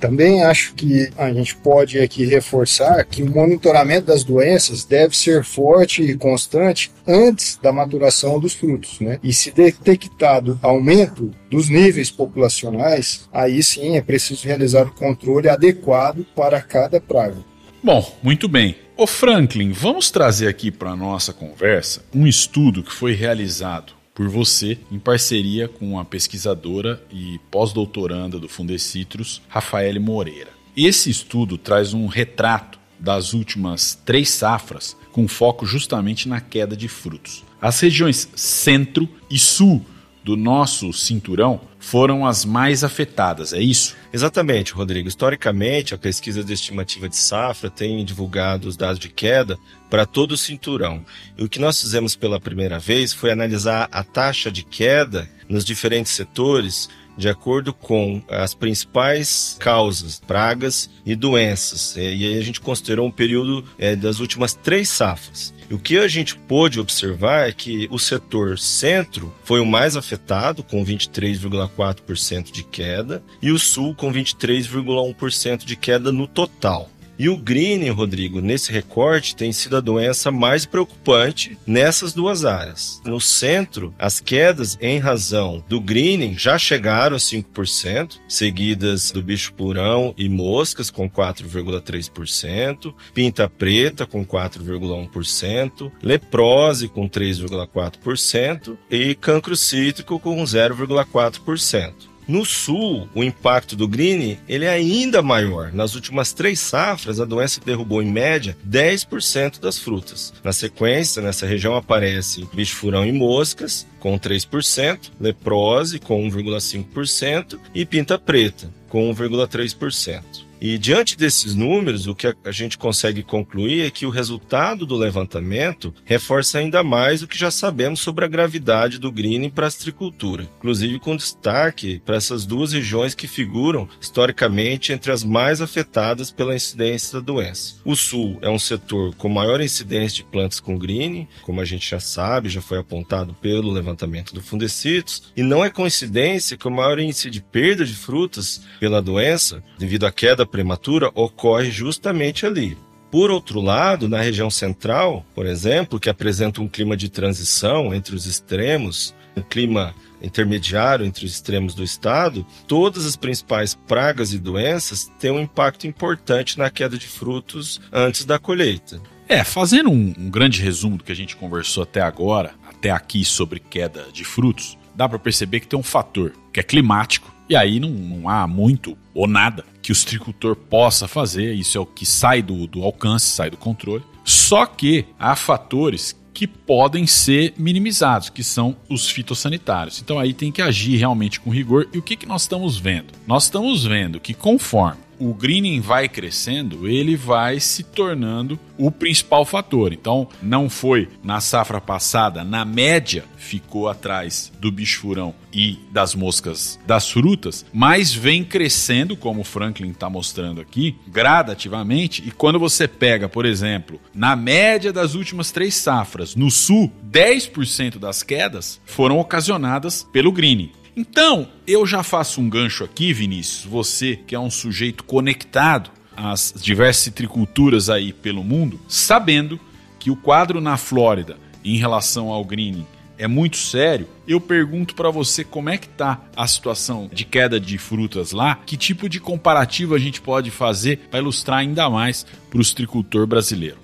Também 0.05 0.43
acho 0.43 0.75
que 0.75 1.09
a 1.17 1.33
gente 1.33 1.55
pode 1.55 1.99
aqui 1.99 2.25
reforçar 2.25 3.03
que 3.05 3.23
o 3.23 3.29
monitoramento 3.31 4.05
das 4.05 4.23
doenças 4.23 4.85
deve 4.85 5.17
ser 5.17 5.43
forte 5.43 6.03
e 6.03 6.15
constante 6.15 6.91
antes 7.07 7.57
da 7.59 7.73
maturação 7.73 8.39
dos 8.39 8.53
frutos, 8.53 8.99
né? 8.99 9.19
E 9.23 9.33
se 9.33 9.49
detectado 9.49 10.59
aumento 10.61 11.31
dos 11.49 11.69
níveis 11.69 12.11
populacionais, 12.11 13.27
aí 13.33 13.63
sim 13.63 13.97
é 13.97 14.01
preciso 14.01 14.45
realizar 14.45 14.83
o 14.83 14.93
controle 14.93 15.49
adequado 15.49 16.23
para 16.35 16.61
cada 16.61 17.01
praga. 17.01 17.37
Bom, 17.83 18.07
muito 18.21 18.47
bem. 18.47 18.75
Ô 18.95 19.07
Franklin, 19.07 19.71
vamos 19.71 20.11
trazer 20.11 20.47
aqui 20.47 20.69
para 20.69 20.95
nossa 20.95 21.33
conversa 21.33 22.03
um 22.13 22.27
estudo 22.27 22.83
que 22.83 22.93
foi 22.93 23.15
realizado 23.15 23.94
por 24.15 24.29
você, 24.29 24.79
em 24.89 24.97
parceria 24.97 25.67
com 25.67 25.99
a 25.99 26.05
pesquisadora 26.05 27.03
e 27.11 27.37
pós-doutoranda 27.51 28.39
do 28.39 28.47
Fundecitrus, 28.47 29.41
Rafaele 29.49 29.99
Moreira. 29.99 30.51
Esse 30.75 31.09
estudo 31.09 31.57
traz 31.57 31.93
um 31.93 32.07
retrato 32.07 32.79
das 32.97 33.33
últimas 33.33 33.93
três 34.05 34.29
safras, 34.29 34.95
com 35.11 35.27
foco 35.27 35.65
justamente 35.65 36.29
na 36.29 36.39
queda 36.39 36.77
de 36.77 36.87
frutos. 36.87 37.43
As 37.61 37.79
regiões 37.81 38.29
centro 38.35 39.07
e 39.29 39.37
sul 39.37 39.85
do 40.25 40.35
nosso 40.35 40.91
cinturão 40.91 41.61
foram 41.77 42.25
as 42.25 42.43
mais 42.43 42.83
afetadas, 42.83 43.53
é 43.53 43.61
isso? 43.61 43.95
Exatamente, 44.11 44.73
Rodrigo. 44.73 45.07
Historicamente, 45.07 45.93
a 45.93 45.99
pesquisa 45.99 46.43
de 46.43 46.51
estimativa 46.51 47.07
de 47.07 47.15
safra 47.15 47.69
tem 47.69 48.03
divulgado 48.03 48.67
os 48.67 48.75
dados 48.75 48.97
de 48.97 49.07
queda 49.07 49.55
para 49.87 50.03
todo 50.03 50.31
o 50.31 50.37
cinturão. 50.37 51.05
E 51.37 51.43
o 51.43 51.47
que 51.47 51.59
nós 51.59 51.79
fizemos 51.79 52.15
pela 52.15 52.39
primeira 52.39 52.79
vez 52.79 53.13
foi 53.13 53.31
analisar 53.31 53.87
a 53.91 54.03
taxa 54.03 54.51
de 54.51 54.63
queda 54.63 55.29
nos 55.47 55.63
diferentes 55.63 56.13
setores 56.13 56.89
de 57.17 57.29
acordo 57.29 57.73
com 57.73 58.21
as 58.29 58.53
principais 58.53 59.55
causas, 59.59 60.21
pragas 60.25 60.89
e 61.05 61.15
doenças. 61.15 61.95
E 61.95 62.01
aí 62.01 62.37
a 62.37 62.43
gente 62.43 62.61
considerou 62.61 63.07
um 63.07 63.11
período 63.11 63.63
é, 63.77 63.95
das 63.95 64.19
últimas 64.19 64.53
três 64.53 64.89
safras. 64.89 65.53
E 65.69 65.73
o 65.73 65.79
que 65.79 65.97
a 65.97 66.07
gente 66.07 66.35
pôde 66.35 66.79
observar 66.79 67.49
é 67.49 67.51
que 67.51 67.87
o 67.89 67.97
setor 67.97 68.59
centro 68.59 69.33
foi 69.43 69.59
o 69.59 69.65
mais 69.65 69.97
afetado, 69.97 70.63
com 70.63 70.85
23,4% 70.85 72.51
de 72.51 72.63
queda, 72.63 73.23
e 73.41 73.51
o 73.51 73.57
sul 73.57 73.95
com 73.95 74.13
23,1% 74.13 75.65
de 75.65 75.75
queda 75.75 76.11
no 76.11 76.27
total. 76.27 76.89
E 77.17 77.29
o 77.29 77.37
greening, 77.37 77.89
Rodrigo, 77.89 78.41
nesse 78.41 78.71
recorte 78.71 79.35
tem 79.35 79.51
sido 79.53 79.77
a 79.77 79.81
doença 79.81 80.31
mais 80.31 80.65
preocupante 80.65 81.57
nessas 81.65 82.13
duas 82.13 82.43
áreas. 82.43 83.01
No 83.05 83.21
centro, 83.21 83.93
as 83.97 84.19
quedas 84.19 84.77
em 84.81 84.99
razão 84.99 85.63
do 85.69 85.79
greening 85.79 86.37
já 86.37 86.57
chegaram 86.57 87.15
a 87.15 87.19
5%, 87.19 88.19
seguidas 88.27 89.11
do 89.11 89.21
bicho 89.21 89.53
purão 89.53 90.13
e 90.17 90.27
moscas 90.27 90.89
com 90.89 91.09
4,3%, 91.09 92.93
pinta 93.13 93.49
preta 93.49 94.05
com 94.05 94.25
4,1%, 94.25 95.91
leprose 96.03 96.87
com 96.89 97.07
3,4% 97.07 98.77
e 98.91 99.15
cancro 99.15 99.55
cítrico 99.55 100.19
com 100.19 100.43
0,4%. 100.43 102.14
No 102.27 102.43
sul, 102.43 103.07
o 103.13 103.23
impacto 103.23 103.75
do 103.75 103.87
green 103.87 104.37
ele 104.47 104.65
é 104.65 104.69
ainda 104.69 105.21
maior. 105.21 105.71
Nas 105.71 105.95
últimas 105.95 106.33
três 106.33 106.59
safras, 106.59 107.19
a 107.19 107.25
doença 107.25 107.61
derrubou 107.63 108.01
em 108.01 108.11
média 108.11 108.57
10% 108.67 109.59
das 109.59 109.77
frutas. 109.77 110.33
Na 110.43 110.51
sequência, 110.51 111.21
nessa 111.21 111.45
região 111.45 111.75
aparece 111.75 112.47
bicho 112.53 112.75
furão 112.75 113.05
e 113.05 113.11
moscas, 113.11 113.85
com 113.99 114.17
3%, 114.17 115.11
leprose, 115.19 115.99
com 115.99 116.27
1,5% 116.29 117.59
e 117.73 117.85
pinta 117.85 118.17
preta, 118.17 118.69
com 118.89 119.13
1,3%. 119.13 120.44
E 120.67 120.79
diante 120.79 121.15
desses 121.15 121.53
números, 121.53 122.07
o 122.07 122.15
que 122.15 122.25
a 122.43 122.51
gente 122.51 122.75
consegue 122.75 123.21
concluir 123.21 123.85
é 123.85 123.91
que 123.91 124.03
o 124.03 124.09
resultado 124.09 124.83
do 124.83 124.95
levantamento 124.95 125.93
reforça 126.03 126.57
ainda 126.57 126.83
mais 126.83 127.21
o 127.21 127.27
que 127.27 127.37
já 127.37 127.51
sabemos 127.51 127.99
sobre 127.99 128.25
a 128.25 128.27
gravidade 128.27 128.97
do 128.97 129.11
greening 129.11 129.51
para 129.51 129.65
a 129.65 129.67
astricultura, 129.67 130.49
inclusive 130.57 130.97
com 130.97 131.15
destaque 131.15 132.01
para 132.03 132.15
essas 132.15 132.47
duas 132.47 132.73
regiões 132.73 133.13
que 133.13 133.27
figuram 133.27 133.87
historicamente 134.01 134.91
entre 134.91 135.11
as 135.11 135.23
mais 135.23 135.61
afetadas 135.61 136.31
pela 136.31 136.55
incidência 136.55 137.19
da 137.19 137.23
doença. 137.23 137.75
O 137.85 137.95
sul 137.95 138.39
é 138.41 138.49
um 138.49 138.57
setor 138.57 139.13
com 139.17 139.29
maior 139.29 139.61
incidência 139.61 140.15
de 140.15 140.23
plantas 140.23 140.59
com 140.59 140.79
greening, 140.79 141.27
como 141.43 141.61
a 141.61 141.65
gente 141.65 141.87
já 141.87 141.99
sabe, 141.99 142.49
já 142.49 142.59
foi 142.59 142.79
apontado 142.79 143.35
pelo 143.35 143.71
levantamento 143.71 144.33
do 144.33 144.41
Fundecitos, 144.41 145.31
e 145.37 145.43
não 145.43 145.63
é 145.63 145.69
coincidência 145.69 146.57
que 146.57 146.67
o 146.67 146.71
maior 146.71 146.97
índice 146.97 147.29
de 147.29 147.39
perda 147.39 147.85
de 147.85 147.93
frutas 147.93 148.63
pela 148.79 148.99
doença, 148.99 149.63
devido 149.77 150.07
à 150.07 150.11
queda 150.11 150.43
prematura 150.55 151.11
ocorre 151.13 151.69
justamente 151.69 152.45
ali. 152.45 152.77
Por 153.11 153.29
outro 153.29 153.59
lado, 153.59 154.07
na 154.07 154.21
região 154.21 154.49
central, 154.49 155.25
por 155.35 155.45
exemplo, 155.45 155.99
que 155.99 156.09
apresenta 156.09 156.61
um 156.61 156.67
clima 156.67 156.95
de 156.95 157.09
transição 157.09 157.93
entre 157.93 158.15
os 158.15 158.25
extremos, 158.25 159.13
um 159.35 159.41
clima 159.41 159.93
intermediário 160.21 161.05
entre 161.05 161.25
os 161.25 161.33
extremos 161.33 161.75
do 161.75 161.83
estado, 161.83 162.45
todas 162.69 163.05
as 163.05 163.17
principais 163.17 163.75
pragas 163.75 164.31
e 164.31 164.39
doenças 164.39 165.11
têm 165.19 165.31
um 165.31 165.41
impacto 165.41 165.87
importante 165.87 166.57
na 166.57 166.69
queda 166.69 166.97
de 166.97 167.05
frutos 167.05 167.81
antes 167.91 168.23
da 168.23 168.39
colheita. 168.39 169.01
É, 169.27 169.43
fazendo 169.43 169.89
um, 169.89 170.13
um 170.17 170.29
grande 170.29 170.61
resumo 170.61 170.97
do 170.97 171.03
que 171.03 171.11
a 171.11 171.15
gente 171.15 171.35
conversou 171.35 171.83
até 171.83 171.99
agora, 171.99 172.53
até 172.65 172.91
aqui 172.91 173.25
sobre 173.25 173.59
queda 173.59 174.05
de 174.13 174.23
frutos, 174.23 174.77
dá 174.95 175.09
para 175.09 175.19
perceber 175.19 175.59
que 175.59 175.67
tem 175.67 175.77
um 175.77 175.83
fator 175.83 176.31
que 176.53 176.61
é 176.61 176.63
climático, 176.63 177.35
e 177.49 177.57
aí 177.57 177.77
não, 177.77 177.89
não 177.89 178.29
há 178.29 178.47
muito 178.47 178.97
ou 179.13 179.27
nada 179.27 179.65
que 179.85 179.91
o 179.91 179.95
citricultor 179.95 180.55
possa 180.55 181.07
fazer, 181.07 181.53
isso 181.53 181.77
é 181.77 181.81
o 181.81 181.85
que 181.85 182.07
sai 182.07 182.41
do, 182.41 182.65
do 182.65 182.81
alcance, 182.81 183.27
sai 183.27 183.51
do 183.51 183.57
controle. 183.57 184.03
Só 184.23 184.65
que 184.65 185.05
há 185.19 185.35
fatores 185.35 186.19
que 186.33 186.47
podem 186.47 187.05
ser 187.05 187.53
minimizados, 187.55 188.31
que 188.31 188.43
são 188.43 188.75
os 188.89 189.07
fitossanitários. 189.07 190.01
Então 190.01 190.17
aí 190.17 190.33
tem 190.33 190.51
que 190.51 190.63
agir 190.63 190.97
realmente 190.97 191.39
com 191.39 191.51
rigor. 191.51 191.87
E 191.93 191.99
o 191.99 192.01
que, 192.01 192.15
que 192.15 192.25
nós 192.25 192.41
estamos 192.41 192.79
vendo? 192.79 193.13
Nós 193.27 193.43
estamos 193.43 193.85
vendo 193.85 194.19
que 194.19 194.33
conforme 194.33 195.04
o 195.19 195.33
greening 195.33 195.79
vai 195.79 196.07
crescendo, 196.07 196.87
ele 196.87 197.15
vai 197.15 197.59
se 197.59 197.83
tornando 197.83 198.59
o 198.77 198.91
principal 198.91 199.45
fator. 199.45 199.93
Então, 199.93 200.27
não 200.41 200.69
foi 200.69 201.09
na 201.23 201.39
safra 201.39 201.79
passada, 201.79 202.43
na 202.43 202.65
média, 202.65 203.25
ficou 203.37 203.87
atrás 203.87 204.51
do 204.59 204.71
bicho 204.71 205.01
furão 205.01 205.33
e 205.53 205.79
das 205.91 206.15
moscas 206.15 206.79
das 206.85 207.09
frutas, 207.09 207.65
mas 207.73 208.13
vem 208.13 208.43
crescendo, 208.43 209.15
como 209.15 209.41
o 209.41 209.45
Franklin 209.45 209.91
está 209.91 210.09
mostrando 210.09 210.59
aqui, 210.59 210.95
gradativamente. 211.07 212.23
E 212.25 212.31
quando 212.31 212.59
você 212.59 212.87
pega, 212.87 213.29
por 213.29 213.45
exemplo, 213.45 213.99
na 214.13 214.35
média 214.35 214.91
das 214.91 215.15
últimas 215.15 215.51
três 215.51 215.75
safras, 215.75 216.35
no 216.35 216.51
sul, 216.51 216.91
10% 217.09 217.97
das 217.97 218.23
quedas 218.23 218.81
foram 218.85 219.19
ocasionadas 219.19 220.03
pelo 220.11 220.31
greening. 220.31 220.71
Então, 220.95 221.49
eu 221.67 221.85
já 221.85 222.03
faço 222.03 222.39
um 222.39 222.49
gancho 222.49 222.83
aqui, 222.83 223.11
Vinícius, 223.11 223.65
você 223.65 224.17
que 224.25 224.33
é 224.33 224.39
um 224.39 224.49
sujeito 224.49 225.03
conectado 225.03 225.89
às 226.15 226.53
diversas 226.55 227.03
citriculturas 227.03 227.89
aí 227.89 228.13
pelo 228.13 228.43
mundo, 228.43 228.79
sabendo 228.87 229.59
que 229.99 230.09
o 230.09 230.15
quadro 230.15 230.61
na 230.61 230.77
Flórida 230.77 231.37
em 231.63 231.77
relação 231.77 232.29
ao 232.29 232.45
greening 232.45 232.85
é 233.17 233.27
muito 233.27 233.57
sério, 233.57 234.07
eu 234.27 234.39
pergunto 234.41 234.93
para 234.93 235.09
você 235.09 235.43
como 235.43 235.69
é 235.69 235.77
que 235.77 235.87
tá 235.87 236.21
a 236.35 236.47
situação 236.47 237.09
de 237.11 237.23
queda 237.25 237.59
de 237.59 237.77
frutas 237.77 238.31
lá, 238.31 238.59
que 238.65 238.75
tipo 238.75 239.07
de 239.07 239.19
comparativo 239.19 239.95
a 239.95 239.99
gente 239.99 240.21
pode 240.21 240.51
fazer 240.51 241.07
para 241.09 241.19
ilustrar 241.19 241.59
ainda 241.59 241.89
mais 241.89 242.25
para 242.49 242.59
o 242.59 242.63
citricultor 242.63 243.25
brasileiro. 243.25 243.77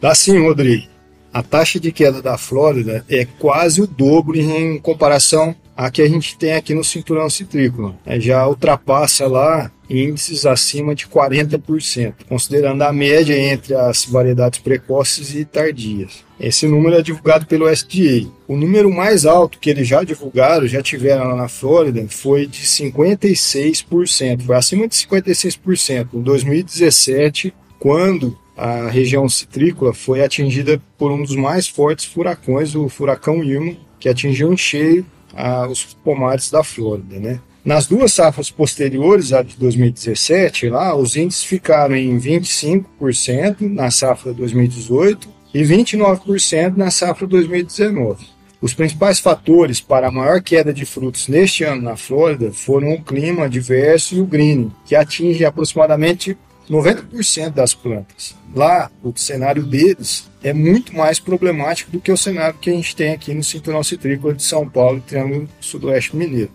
Dá 0.00 0.14
sim, 0.14 0.38
Rodrigo. 0.38 0.86
A 1.32 1.42
taxa 1.42 1.78
de 1.78 1.92
queda 1.92 2.22
da 2.22 2.38
Flórida 2.38 3.04
é 3.08 3.24
quase 3.24 3.80
o 3.80 3.86
dobro 3.86 4.36
em 4.36 4.78
comparação 4.78 5.54
a 5.76 5.90
que 5.90 6.00
a 6.00 6.08
gente 6.08 6.38
tem 6.38 6.54
aqui 6.54 6.72
no 6.72 6.82
cinturão 6.82 7.28
citrícola. 7.28 7.94
É, 8.06 8.18
já 8.18 8.46
ultrapassa 8.48 9.26
lá 9.26 9.70
índices 9.88 10.46
acima 10.46 10.94
de 10.94 11.06
40%, 11.06 12.14
considerando 12.28 12.82
a 12.82 12.92
média 12.92 13.38
entre 13.38 13.74
as 13.74 14.04
variedades 14.04 14.58
precoces 14.58 15.34
e 15.34 15.44
tardias. 15.44 16.24
Esse 16.40 16.66
número 16.66 16.96
é 16.96 17.02
divulgado 17.02 17.46
pelo 17.46 17.68
SDA. 17.68 18.26
O 18.48 18.56
número 18.56 18.90
mais 18.92 19.24
alto 19.24 19.58
que 19.58 19.70
eles 19.70 19.86
já 19.86 20.02
divulgaram, 20.02 20.66
já 20.66 20.82
tiveram 20.82 21.24
lá 21.24 21.36
na 21.36 21.48
Flórida, 21.48 22.04
foi 22.08 22.46
de 22.46 22.62
56%, 22.62 24.42
foi 24.42 24.56
acima 24.56 24.88
de 24.88 24.94
56% 24.96 26.08
em 26.14 26.20
2017, 26.20 27.54
quando 27.78 28.36
a 28.56 28.88
região 28.88 29.28
citrícola 29.28 29.92
foi 29.92 30.22
atingida 30.22 30.80
por 30.96 31.12
um 31.12 31.22
dos 31.22 31.36
mais 31.36 31.68
fortes 31.68 32.06
furacões, 32.06 32.74
o 32.74 32.88
furacão 32.88 33.44
Irma, 33.44 33.76
que 34.00 34.08
atingiu 34.08 34.52
em 34.52 34.56
cheio 34.56 35.04
ah, 35.36 35.68
os 35.68 35.94
pomares 36.02 36.50
da 36.50 36.64
Flórida, 36.64 37.18
né? 37.18 37.40
Nas 37.64 37.86
duas 37.88 38.12
safras 38.12 38.48
posteriores, 38.48 39.32
a 39.32 39.42
de 39.42 39.56
2017, 39.56 40.68
lá, 40.68 40.94
os 40.94 41.16
índices 41.16 41.42
ficaram 41.42 41.96
em 41.96 42.16
25% 42.16 43.62
na 43.62 43.90
safra 43.90 44.32
2018 44.32 45.28
e 45.52 45.62
29% 45.62 46.76
na 46.76 46.92
safra 46.92 47.26
2019. 47.26 48.36
Os 48.60 48.72
principais 48.72 49.18
fatores 49.18 49.80
para 49.80 50.08
a 50.08 50.10
maior 50.10 50.40
queda 50.40 50.72
de 50.72 50.86
frutos 50.86 51.28
neste 51.28 51.64
ano 51.64 51.82
na 51.82 51.96
Flórida 51.96 52.50
foram 52.52 52.94
o 52.94 53.02
clima 53.02 53.44
adverso 53.44 54.14
e 54.14 54.20
o 54.20 54.26
greening, 54.26 54.72
que 54.84 54.94
atinge 54.94 55.44
aproximadamente 55.44 56.38
90% 56.70 57.50
das 57.50 57.74
plantas. 57.74 58.36
Lá, 58.54 58.90
o 59.02 59.12
cenário 59.16 59.62
deles 59.62 60.30
é 60.42 60.52
muito 60.52 60.94
mais 60.94 61.18
problemático 61.18 61.90
do 61.90 62.00
que 62.00 62.10
o 62.10 62.16
cenário 62.16 62.58
que 62.58 62.70
a 62.70 62.72
gente 62.72 62.94
tem 62.94 63.12
aqui 63.12 63.32
no 63.32 63.42
cinturão 63.42 63.82
citrícola 63.82 64.34
de 64.34 64.42
São 64.42 64.68
Paulo 64.68 64.98
e 64.98 65.02
Triângulo 65.02 65.48
Sudoeste 65.60 66.16
Mineiro. 66.16 66.50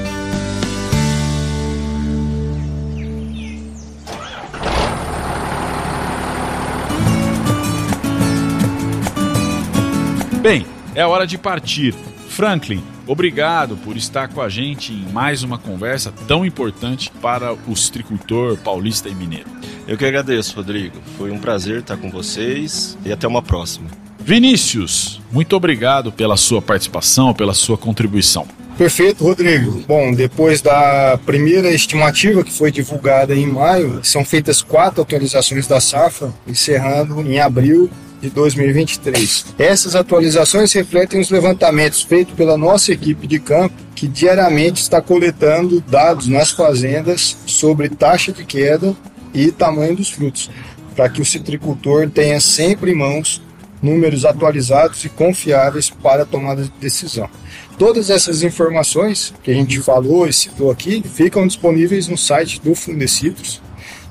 Bem, 10.46 10.64
é 10.94 11.04
hora 11.04 11.26
de 11.26 11.36
partir. 11.36 11.92
Franklin, 12.28 12.80
obrigado 13.04 13.76
por 13.78 13.96
estar 13.96 14.28
com 14.28 14.40
a 14.40 14.48
gente 14.48 14.92
em 14.92 15.12
mais 15.12 15.42
uma 15.42 15.58
conversa 15.58 16.14
tão 16.28 16.46
importante 16.46 17.10
para 17.20 17.52
o 17.52 17.74
citricultor 17.74 18.56
paulista 18.58 19.08
e 19.08 19.14
mineiro. 19.16 19.50
Eu 19.88 19.98
que 19.98 20.04
agradeço, 20.04 20.54
Rodrigo. 20.54 20.98
Foi 21.18 21.32
um 21.32 21.38
prazer 21.40 21.80
estar 21.80 21.96
com 21.96 22.12
vocês 22.12 22.96
e 23.04 23.10
até 23.10 23.26
uma 23.26 23.42
próxima. 23.42 23.90
Vinícius, 24.20 25.20
muito 25.32 25.56
obrigado 25.56 26.12
pela 26.12 26.36
sua 26.36 26.62
participação, 26.62 27.34
pela 27.34 27.52
sua 27.52 27.76
contribuição. 27.76 28.46
Perfeito, 28.78 29.24
Rodrigo. 29.24 29.82
Bom, 29.88 30.14
depois 30.14 30.60
da 30.60 31.18
primeira 31.26 31.72
estimativa 31.72 32.44
que 32.44 32.52
foi 32.52 32.70
divulgada 32.70 33.34
em 33.34 33.48
maio, 33.48 33.98
são 34.04 34.24
feitas 34.24 34.62
quatro 34.62 35.02
atualizações 35.02 35.66
da 35.66 35.80
safra, 35.80 36.32
encerrando 36.46 37.20
em 37.20 37.40
abril 37.40 37.90
de 38.26 38.30
2023. 38.30 39.46
Essas 39.58 39.94
atualizações 39.94 40.72
refletem 40.72 41.20
os 41.20 41.30
levantamentos 41.30 42.02
feitos 42.02 42.34
pela 42.34 42.58
nossa 42.58 42.92
equipe 42.92 43.26
de 43.26 43.38
campo, 43.38 43.74
que 43.94 44.08
diariamente 44.08 44.82
está 44.82 45.00
coletando 45.00 45.80
dados 45.80 46.26
nas 46.26 46.50
fazendas 46.50 47.36
sobre 47.46 47.88
taxa 47.88 48.32
de 48.32 48.44
queda 48.44 48.94
e 49.32 49.52
tamanho 49.52 49.96
dos 49.96 50.10
frutos, 50.10 50.50
para 50.94 51.08
que 51.08 51.20
o 51.20 51.24
citricultor 51.24 52.10
tenha 52.10 52.40
sempre 52.40 52.90
em 52.90 52.96
mãos 52.96 53.42
números 53.80 54.24
atualizados 54.24 55.04
e 55.04 55.08
confiáveis 55.08 55.88
para 55.88 56.22
a 56.22 56.26
tomada 56.26 56.62
de 56.62 56.72
decisão. 56.80 57.28
Todas 57.78 58.10
essas 58.10 58.42
informações 58.42 59.32
que 59.42 59.50
a 59.50 59.54
gente 59.54 59.78
falou 59.80 60.26
e 60.26 60.32
citou 60.32 60.70
aqui 60.70 61.02
ficam 61.14 61.46
disponíveis 61.46 62.08
no 62.08 62.16
site 62.16 62.60
do 62.60 62.74
Fundecitrus. 62.74 63.62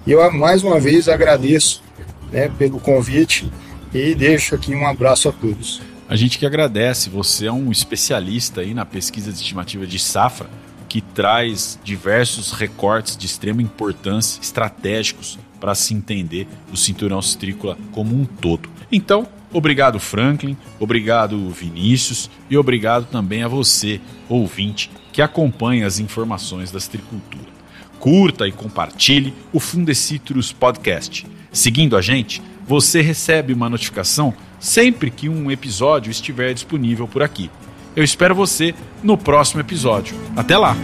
E 0.05 0.11
eu 0.11 0.31
mais 0.31 0.63
uma 0.63 0.79
vez 0.79 1.09
agradeço 1.09 1.83
né, 2.31 2.49
pelo 2.57 2.79
convite 2.79 3.51
e 3.93 4.15
deixo 4.15 4.55
aqui 4.55 4.75
um 4.75 4.85
abraço 4.85 5.29
a 5.29 5.31
todos. 5.31 5.81
A 6.07 6.15
gente 6.15 6.37
que 6.37 6.45
agradece, 6.45 7.09
você 7.09 7.47
é 7.47 7.51
um 7.51 7.71
especialista 7.71 8.61
aí 8.61 8.73
na 8.73 8.85
pesquisa 8.85 9.31
de 9.31 9.39
estimativa 9.39 9.87
de 9.87 9.97
safra 9.97 10.47
que 10.87 11.01
traz 11.01 11.79
diversos 11.83 12.51
recortes 12.51 13.17
de 13.17 13.25
extrema 13.25 13.61
importância 13.61 14.39
estratégicos 14.39 15.39
para 15.59 15.73
se 15.73 15.93
entender 15.93 16.47
o 16.71 16.77
cinturão 16.77 17.21
citrícola 17.21 17.77
como 17.91 18.15
um 18.15 18.23
todo. 18.23 18.69
Então, 18.91 19.27
obrigado 19.51 19.99
Franklin, 19.99 20.55
obrigado 20.79 21.49
Vinícius 21.49 22.29
e 22.49 22.57
obrigado 22.57 23.07
também 23.07 23.41
a 23.41 23.47
você, 23.47 23.99
ouvinte, 24.29 24.91
que 25.11 25.21
acompanha 25.23 25.87
as 25.87 25.97
informações 25.97 26.71
da 26.71 26.79
citricultura. 26.79 27.55
Curta 27.99 28.47
e 28.47 28.51
compartilhe 28.51 29.33
o 29.51 29.59
Fundecitrus 29.59 30.53
Podcast. 30.53 31.25
Seguindo 31.51 31.97
a 31.97 32.01
gente, 32.01 32.43
você 32.67 33.01
recebe 33.01 33.53
uma 33.53 33.69
notificação 33.69 34.33
sempre 34.59 35.11
que 35.11 35.29
um 35.29 35.51
episódio 35.51 36.09
estiver 36.09 36.53
disponível 36.53 37.07
por 37.07 37.21
aqui. 37.21 37.49
Eu 37.95 38.03
espero 38.03 38.35
você 38.35 38.73
no 39.03 39.17
próximo 39.17 39.61
episódio. 39.61 40.15
Até 40.35 40.57
lá! 40.57 40.75